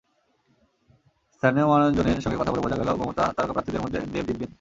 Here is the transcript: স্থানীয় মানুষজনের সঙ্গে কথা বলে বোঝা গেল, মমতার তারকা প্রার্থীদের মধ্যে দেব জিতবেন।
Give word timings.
স্থানীয় 1.33 1.65
মানুষজনের 1.65 2.21
সঙ্গে 2.21 2.37
কথা 2.37 2.51
বলে 2.51 2.61
বোঝা 2.61 2.77
গেল, 2.77 2.89
মমতার 2.93 3.33
তারকা 3.33 3.53
প্রার্থীদের 3.53 3.81
মধ্যে 3.81 3.99
দেব 4.13 4.25
জিতবেন। 4.27 4.49